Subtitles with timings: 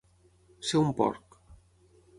[0.69, 1.39] Ser un porc.